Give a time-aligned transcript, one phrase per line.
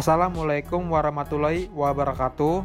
[0.00, 2.64] Assalamualaikum warahmatullahi wabarakatuh.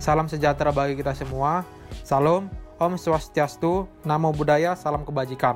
[0.00, 1.68] Salam sejahtera bagi kita semua.
[2.00, 2.48] Salam,
[2.80, 5.52] Om Swastiastu, Namo Buddhaya, Salam Kebajikan.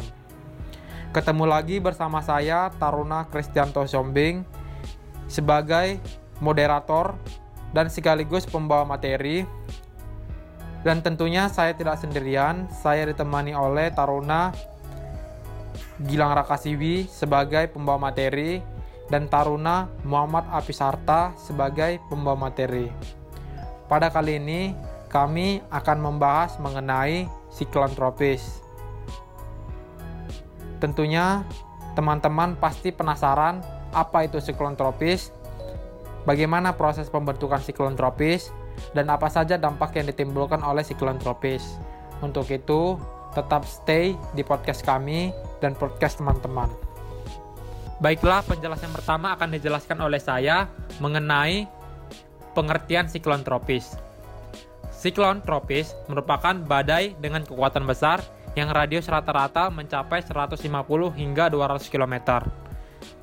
[1.16, 4.44] Ketemu lagi bersama saya Taruna Kristianto Sombing
[5.24, 5.96] sebagai
[6.44, 7.16] moderator
[7.72, 9.48] dan sekaligus pembawa materi.
[10.84, 14.52] Dan tentunya saya tidak sendirian, saya ditemani oleh Taruna
[15.96, 18.75] Gilang Rakasiwi sebagai pembawa materi
[19.10, 22.90] dan Taruna Muhammad Apisarta sebagai pembawa materi.
[23.86, 24.74] Pada kali ini
[25.06, 28.60] kami akan membahas mengenai siklon tropis.
[30.82, 31.46] Tentunya
[31.94, 33.62] teman-teman pasti penasaran
[33.96, 35.32] apa itu siklon tropis,
[36.28, 38.52] bagaimana proses pembentukan siklon tropis,
[38.92, 41.80] dan apa saja dampak yang ditimbulkan oleh siklon tropis.
[42.20, 43.00] Untuk itu,
[43.32, 45.32] tetap stay di podcast kami
[45.64, 46.85] dan podcast teman-teman.
[47.96, 50.68] Baiklah, penjelasan pertama akan dijelaskan oleh saya
[51.00, 51.64] mengenai
[52.52, 53.96] pengertian siklon tropis.
[54.92, 58.20] Siklon tropis merupakan badai dengan kekuatan besar
[58.52, 60.60] yang radius rata-rata mencapai 150
[61.16, 62.44] hingga 200 km.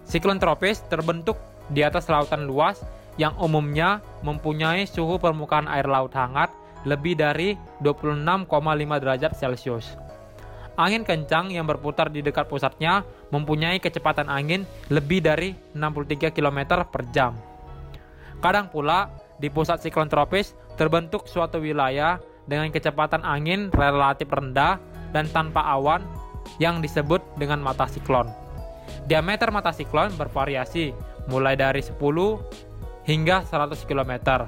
[0.09, 1.37] Siklon tropis terbentuk
[1.69, 2.81] di atas lautan luas
[3.21, 6.49] yang umumnya mempunyai suhu permukaan air laut hangat
[6.85, 8.49] lebih dari 26,5
[9.01, 9.93] derajat Celcius.
[10.73, 17.05] Angin kencang yang berputar di dekat pusatnya mempunyai kecepatan angin lebih dari 63 km per
[17.13, 17.37] jam.
[18.41, 22.17] Kadang pula, di pusat siklon tropis terbentuk suatu wilayah
[22.49, 24.81] dengan kecepatan angin relatif rendah
[25.13, 26.01] dan tanpa awan
[26.57, 28.27] yang disebut dengan mata siklon.
[29.05, 30.91] Diameter mata siklon bervariasi
[31.29, 31.95] mulai dari 10
[33.07, 34.47] hingga 100 km.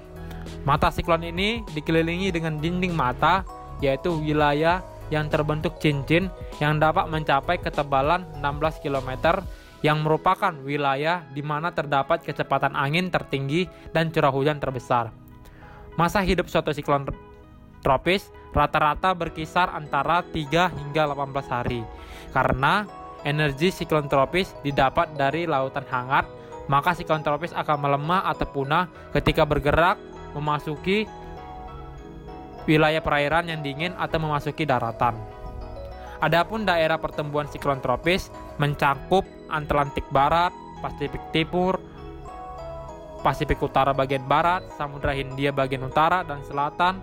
[0.66, 3.46] Mata siklon ini dikelilingi dengan dinding mata
[3.84, 4.82] yaitu wilayah
[5.14, 9.42] yang terbentuk cincin yang dapat mencapai ketebalan 16 km
[9.86, 15.14] yang merupakan wilayah di mana terdapat kecepatan angin tertinggi dan curah hujan terbesar.
[15.94, 17.06] Masa hidup suatu siklon
[17.86, 21.86] tropis rata-rata berkisar antara 3 hingga 18 hari.
[22.34, 22.90] Karena
[23.22, 26.26] energi siklon tropis didapat dari lautan hangat,
[26.66, 30.02] maka siklon tropis akan melemah atau punah ketika bergerak
[30.34, 31.06] memasuki
[32.66, 35.18] wilayah perairan yang dingin atau memasuki daratan.
[36.22, 41.78] Adapun daerah pertumbuhan siklon tropis mencakup Atlantik Barat, Pasifik Timur,
[43.26, 47.02] Pasifik Utara bagian barat, Samudra Hindia bagian utara dan selatan,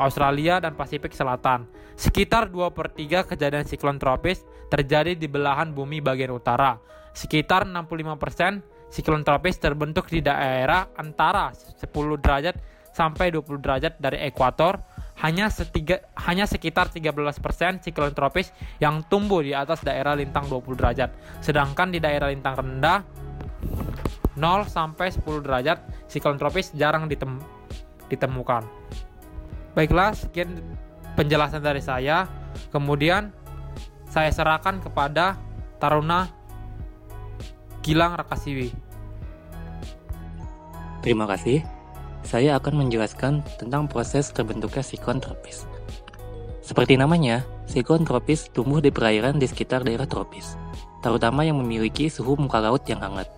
[0.00, 1.68] Australia dan Pasifik Selatan.
[1.94, 6.80] Sekitar 2 per 3 kejadian siklon tropis terjadi di belahan bumi bagian utara.
[7.14, 11.86] Sekitar 65% siklon tropis terbentuk di daerah antara 10
[12.18, 12.56] derajat
[12.94, 14.78] sampai 20 derajat dari ekuator,
[15.22, 21.10] hanya, setiga, hanya sekitar 13% siklon tropis yang tumbuh di atas daerah lintang 20 derajat.
[21.42, 23.02] Sedangkan di daerah lintang rendah
[24.34, 25.78] 0 sampai 10 derajat
[26.10, 27.38] siklon tropis jarang ditem
[28.10, 28.66] ditemukan.
[29.74, 30.62] Baiklah, sekian
[31.18, 32.26] penjelasan dari saya.
[32.70, 33.34] Kemudian
[34.10, 35.38] saya serahkan kepada
[35.82, 36.30] Taruna
[37.82, 38.70] Gilang Rakasiwi.
[41.02, 41.73] Terima kasih
[42.24, 45.68] saya akan menjelaskan tentang proses terbentuknya siklon tropis.
[46.64, 50.56] Seperti namanya, siklon tropis tumbuh di perairan di sekitar daerah tropis,
[51.04, 53.28] terutama yang memiliki suhu muka laut yang hangat.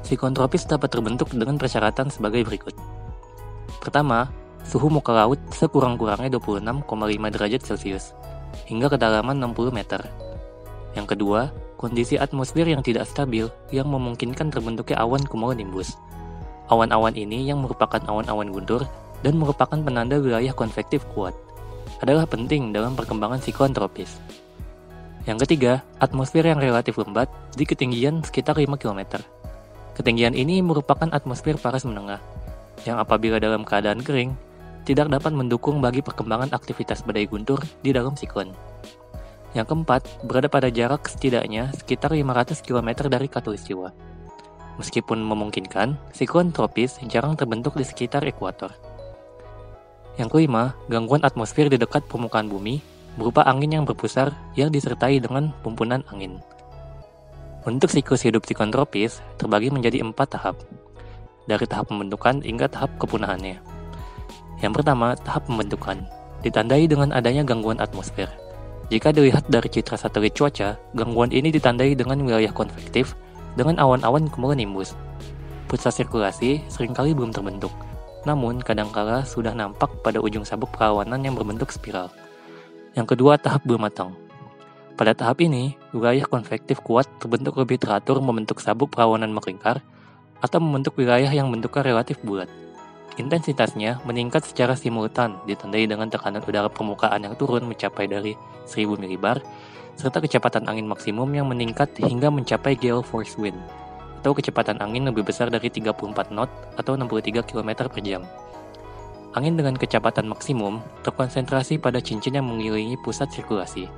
[0.00, 2.72] Siklon tropis dapat terbentuk dengan persyaratan sebagai berikut.
[3.84, 4.32] Pertama,
[4.64, 6.88] suhu muka laut sekurang-kurangnya 26,5
[7.36, 8.16] derajat Celcius,
[8.64, 10.00] hingga kedalaman 60 meter.
[10.96, 16.00] Yang kedua, kondisi atmosfer yang tidak stabil yang memungkinkan terbentuknya awan cumulonimbus,
[16.72, 18.88] Awan-awan ini yang merupakan awan-awan guntur
[19.20, 21.36] dan merupakan penanda wilayah konvektif kuat
[22.00, 24.16] adalah penting dalam perkembangan siklon tropis.
[25.28, 29.20] Yang ketiga, atmosfer yang relatif lembat di ketinggian sekitar 5 km.
[29.92, 32.24] Ketinggian ini merupakan atmosfer paras menengah,
[32.88, 34.32] yang apabila dalam keadaan kering,
[34.88, 38.48] tidak dapat mendukung bagi perkembangan aktivitas badai guntur di dalam siklon.
[39.52, 44.11] Yang keempat, berada pada jarak setidaknya sekitar 500 km dari katulistiwa.
[44.82, 48.74] Meskipun memungkinkan, siklon tropis jarang terbentuk di sekitar ekuator.
[50.18, 52.82] Yang kelima, gangguan atmosfer di dekat permukaan bumi
[53.14, 56.42] berupa angin yang berpusar yang disertai dengan pumpunan angin.
[57.62, 60.58] Untuk siklus hidup siklon tropis terbagi menjadi empat tahap,
[61.46, 63.62] dari tahap pembentukan hingga tahap kepunahannya.
[64.58, 66.02] Yang pertama, tahap pembentukan,
[66.42, 68.26] ditandai dengan adanya gangguan atmosfer.
[68.90, 73.14] Jika dilihat dari citra satelit cuaca, gangguan ini ditandai dengan wilayah konvektif
[73.58, 74.96] dengan awan-awan cumulonimbus.
[75.68, 77.72] Pusat sirkulasi sering kali belum terbentuk,
[78.28, 82.12] namun kadangkala sudah nampak pada ujung sabuk perawanan yang berbentuk spiral.
[82.92, 84.12] Yang kedua, tahap bermatang.
[84.92, 89.80] Pada tahap ini, wilayah konvektif kuat terbentuk lebih teratur membentuk sabuk perawanan melingkar
[90.44, 92.52] atau membentuk wilayah yang bentuknya relatif bulat.
[93.20, 98.32] Intensitasnya meningkat secara simultan, ditandai dengan tekanan udara permukaan yang turun mencapai dari
[98.64, 99.44] 1000 mbar,
[100.00, 103.60] serta kecepatan angin maksimum yang meningkat hingga mencapai gale force wind,
[104.24, 106.48] atau kecepatan angin lebih besar dari 34 knot
[106.80, 108.24] atau 63 km per jam.
[109.36, 113.88] Angin dengan kecepatan maksimum terkonsentrasi pada cincin yang mengelilingi pusat sirkulasi.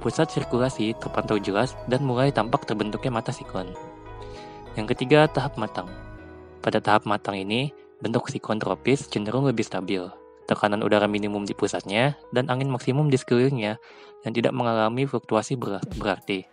[0.00, 3.72] Pusat sirkulasi terpantau jelas dan mulai tampak terbentuknya mata siklon.
[4.76, 5.88] Yang ketiga, tahap matang.
[6.60, 10.02] Pada tahap matang ini, bentuk siklon tropis cenderung lebih stabil,
[10.48, 13.78] tekanan udara minimum di pusatnya, dan angin maksimum di sekelilingnya
[14.24, 15.54] yang tidak mengalami fluktuasi
[16.00, 16.48] berarti.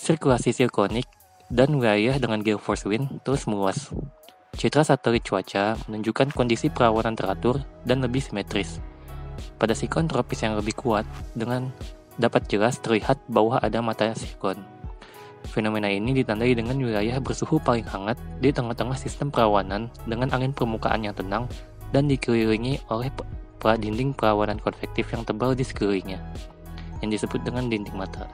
[0.00, 1.04] Sirkulasi siklonik
[1.52, 3.92] dan wilayah dengan gale force wind terus meluas.
[4.56, 8.80] Citra satelit cuaca menunjukkan kondisi perawanan teratur dan lebih simetris.
[9.56, 11.72] Pada siklon tropis yang lebih kuat, dengan
[12.20, 14.60] dapat jelas terlihat bahwa ada mata siklon.
[15.48, 21.00] Fenomena ini ditandai dengan wilayah bersuhu paling hangat di tengah-tengah sistem perawanan dengan angin permukaan
[21.00, 21.48] yang tenang
[21.90, 23.10] dan dikelilingi oleh
[23.60, 26.20] pra dinding perawanan konvektif yang tebal di sekelilingnya,
[27.04, 28.24] yang disebut dengan dinding mata.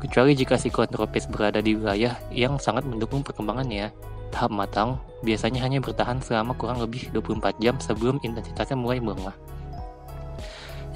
[0.00, 3.92] Kecuali jika siklon tropis berada di wilayah yang sangat mendukung perkembangannya,
[4.32, 9.36] tahap matang biasanya hanya bertahan selama kurang lebih 24 jam sebelum intensitasnya mulai melengah.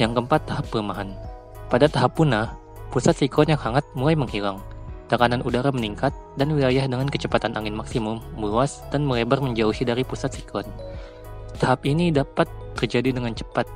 [0.00, 1.12] Yang keempat, tahap pelemahan.
[1.68, 2.56] Pada tahap punah,
[2.88, 4.62] pusat siklon yang hangat mulai menghilang,
[5.06, 10.32] tekanan udara meningkat, dan wilayah dengan kecepatan angin maksimum meluas dan melebar menjauhi dari pusat
[10.32, 10.64] siklon.
[11.60, 13.68] Tahap ini dapat terjadi dengan cepat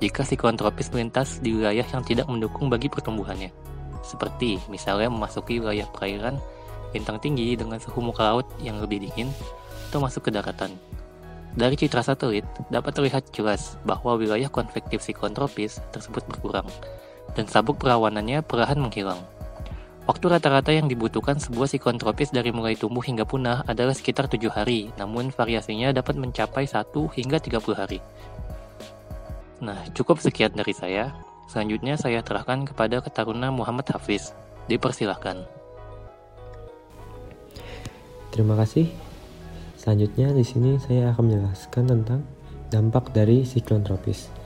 [0.00, 3.52] jika siklon tropis melintas di wilayah yang tidak mendukung bagi pertumbuhannya,
[4.00, 6.40] seperti misalnya memasuki wilayah perairan
[6.88, 9.28] bintang tinggi dengan suhu muka laut yang lebih dingin
[9.90, 10.72] atau masuk ke daratan.
[11.58, 16.68] Dari citra satelit, dapat terlihat jelas bahwa wilayah konvektif siklon tropis tersebut berkurang,
[17.34, 19.20] dan sabuk perawanannya perlahan menghilang.
[20.08, 24.48] Waktu rata-rata yang dibutuhkan sebuah siklon tropis dari mulai tumbuh hingga punah adalah sekitar 7
[24.48, 28.00] hari, namun variasinya dapat mencapai 1 hingga 30 hari.
[29.60, 31.12] Nah, cukup sekian dari saya.
[31.52, 34.32] Selanjutnya saya terahkan kepada Ketaruna Muhammad Hafiz.
[34.64, 35.44] Dipersilahkan.
[38.32, 38.88] Terima kasih.
[39.76, 42.20] Selanjutnya di sini saya akan menjelaskan tentang
[42.72, 44.37] dampak dari siklon tropis.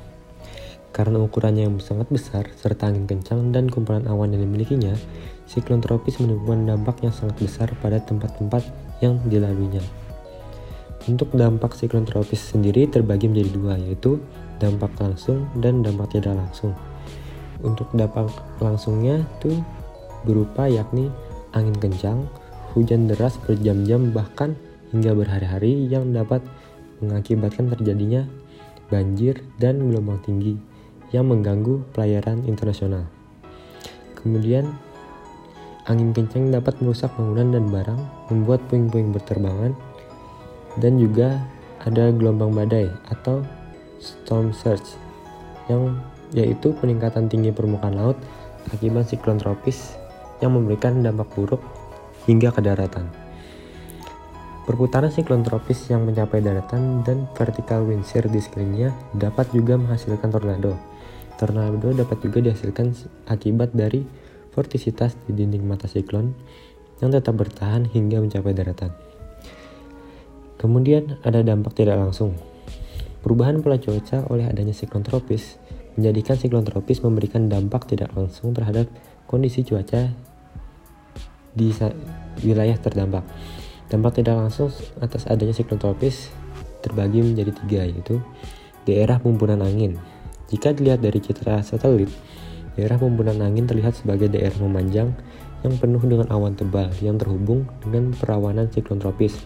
[0.93, 4.93] Karena ukurannya yang sangat besar serta angin kencang dan kumpulan awan yang dimilikinya,
[5.49, 8.61] siklon tropis menimbulkan dampak yang sangat besar pada tempat-tempat
[9.01, 9.81] yang dilaluinya.
[11.09, 14.21] Untuk dampak siklon tropis sendiri terbagi menjadi dua, yaitu
[14.61, 16.77] dampak langsung dan dampak tidak langsung.
[17.65, 18.29] Untuk dampak
[18.61, 19.65] langsungnya itu
[20.29, 21.09] berupa yakni
[21.57, 22.29] angin kencang,
[22.77, 24.55] hujan deras berjam-jam bahkan
[24.93, 26.45] hingga berhari-hari yang dapat
[27.01, 28.29] mengakibatkan terjadinya
[28.93, 30.72] banjir dan gelombang tinggi
[31.13, 33.07] yang mengganggu pelayaran internasional.
[34.19, 34.73] Kemudian
[35.83, 38.01] Angin kencang dapat merusak bangunan dan barang,
[38.31, 39.75] membuat puing-puing berterbangan,
[40.79, 41.43] dan juga
[41.83, 43.43] ada gelombang badai atau
[43.99, 44.95] storm surge,
[45.67, 45.99] yang
[46.31, 48.15] yaitu peningkatan tinggi permukaan laut
[48.71, 49.99] akibat siklon tropis
[50.39, 51.59] yang memberikan dampak buruk
[52.31, 53.11] hingga ke daratan.
[54.63, 60.92] Perputaran siklon tropis yang mencapai daratan dan vertical wind di sekelilingnya dapat juga menghasilkan tornado.
[61.43, 62.95] Tornado dapat juga dihasilkan
[63.27, 64.07] akibat dari
[64.55, 66.31] vortisitas di dinding mata siklon
[67.03, 68.95] yang tetap bertahan hingga mencapai daratan.
[70.55, 72.39] Kemudian ada dampak tidak langsung.
[73.27, 75.59] Perubahan pola cuaca oleh adanya siklon tropis
[75.99, 78.87] menjadikan siklon tropis memberikan dampak tidak langsung terhadap
[79.27, 80.15] kondisi cuaca
[81.59, 81.75] di
[82.47, 83.27] wilayah terdampak.
[83.91, 84.71] Dampak tidak langsung
[85.03, 86.31] atas adanya siklon tropis
[86.87, 88.23] terbagi menjadi tiga yaitu
[88.87, 90.12] daerah pembunan angin.
[90.53, 92.13] Jika dilihat dari citra satelit,
[92.73, 95.13] Daerah pembunan angin terlihat sebagai daerah memanjang
[95.61, 99.37] yang penuh dengan awan tebal yang terhubung dengan perawanan siklon tropis,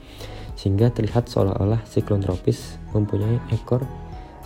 [0.55, 3.83] sehingga terlihat seolah-olah siklon tropis mempunyai ekor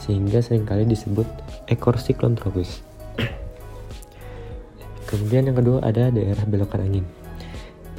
[0.00, 1.28] sehingga sering kali disebut
[1.68, 2.80] ekor siklon tropis.
[5.12, 7.04] Kemudian yang kedua ada daerah belokan angin.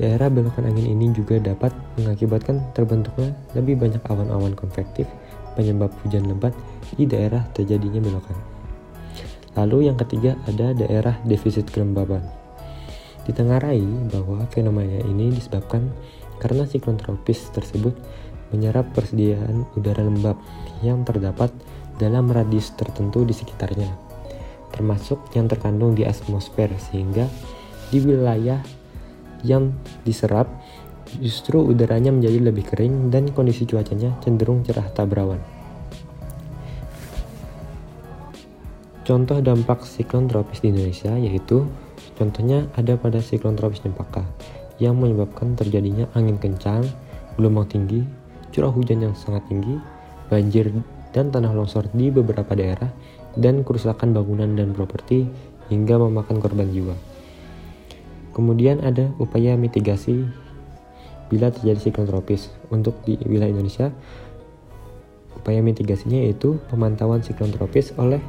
[0.01, 1.69] Daerah belokan angin ini juga dapat
[2.01, 5.05] mengakibatkan terbentuknya lebih banyak awan-awan konvektif
[5.53, 6.57] penyebab hujan lebat
[6.97, 8.50] di daerah terjadinya belokan.
[9.55, 12.23] Lalu yang ketiga ada daerah defisit kelembaban.
[13.27, 15.91] Ditengarai bahwa fenomena ini disebabkan
[16.41, 17.93] karena siklon tropis tersebut
[18.49, 20.35] menyerap persediaan udara lembab
[20.81, 21.53] yang terdapat
[22.01, 23.87] dalam radius tertentu di sekitarnya,
[24.73, 27.29] termasuk yang terkandung di atmosfer sehingga
[27.93, 28.59] di wilayah
[29.45, 30.49] yang diserap
[31.19, 35.11] justru udaranya menjadi lebih kering dan kondisi cuacanya cenderung cerah tak
[39.01, 41.65] Contoh dampak siklon tropis di Indonesia yaitu
[42.21, 44.21] contohnya ada pada siklon tropis Cempaka
[44.77, 46.85] yang menyebabkan terjadinya angin kencang,
[47.33, 48.05] gelombang tinggi,
[48.53, 49.77] curah hujan yang sangat tinggi,
[50.29, 50.69] banjir
[51.13, 52.89] dan tanah longsor di beberapa daerah,
[53.37, 55.25] dan kerusakan bangunan dan properti
[55.69, 56.93] hingga memakan korban jiwa.
[58.31, 60.23] Kemudian ada upaya mitigasi
[61.27, 62.51] bila terjadi siklon tropis.
[62.71, 63.91] Untuk di wilayah Indonesia,
[65.35, 68.19] upaya mitigasinya yaitu pemantauan siklon tropis oleh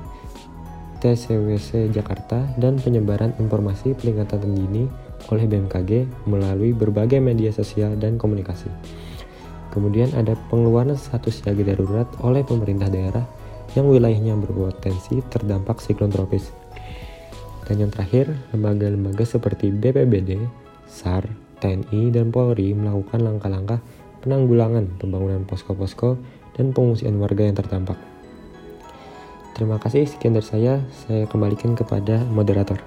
[1.03, 4.87] TCWC Jakarta dan penyebaran informasi peringatan dini
[5.35, 8.71] oleh BMKG melalui berbagai media sosial dan komunikasi.
[9.75, 13.27] Kemudian ada pengeluaran status siaga darurat oleh pemerintah daerah
[13.75, 16.55] yang wilayahnya berpotensi terdampak siklon tropis.
[17.67, 20.39] Dan yang terakhir, lembaga-lembaga seperti BPBD,
[20.87, 21.25] SAR,
[21.59, 23.81] TNI, dan Polri melakukan langkah-langkah
[24.23, 26.21] penanggulangan pembangunan posko-posko
[26.55, 28.12] dan pengungsian warga yang terdampak.
[29.53, 30.75] Terima kasih, sekian dari saya.
[31.05, 32.81] Saya kembalikan kepada moderator.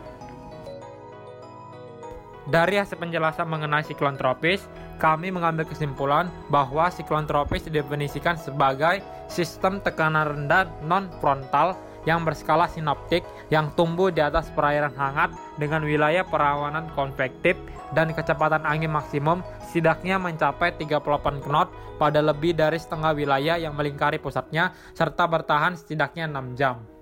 [2.45, 4.69] Dari hasil penjelasan mengenai siklon tropis,
[5.01, 11.73] kami mengambil kesimpulan bahwa siklon tropis didefinisikan sebagai sistem tekanan rendah non-frontal
[12.05, 17.57] yang berskala sinoptik yang tumbuh di atas perairan hangat dengan wilayah perawanan konvektif
[17.93, 24.17] dan kecepatan angin maksimum setidaknya mencapai 38 knot pada lebih dari setengah wilayah yang melingkari
[24.21, 26.95] pusatnya serta bertahan setidaknya 6 jam.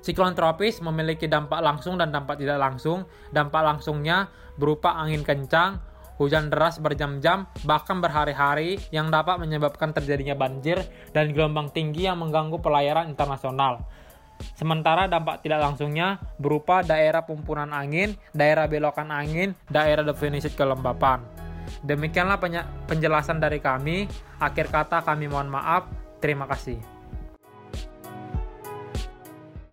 [0.00, 3.04] Siklon tropis memiliki dampak langsung dan dampak tidak langsung.
[3.36, 5.76] Dampak langsungnya berupa angin kencang,
[6.20, 10.84] hujan deras berjam-jam, bahkan berhari-hari yang dapat menyebabkan terjadinya banjir
[11.16, 13.88] dan gelombang tinggi yang mengganggu pelayaran internasional.
[14.56, 21.24] Sementara dampak tidak langsungnya berupa daerah pumpunan angin, daerah belokan angin, daerah definisi kelembapan.
[21.84, 22.40] Demikianlah
[22.84, 24.08] penjelasan dari kami.
[24.40, 25.88] Akhir kata kami mohon maaf.
[26.20, 26.80] Terima kasih.